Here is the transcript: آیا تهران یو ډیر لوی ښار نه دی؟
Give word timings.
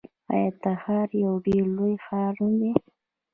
آیا 0.33 0.51
تهران 0.63 1.09
یو 1.25 1.33
ډیر 1.45 1.63
لوی 1.75 1.95
ښار 2.05 2.33
نه 2.43 2.49
دی؟ 2.59 2.71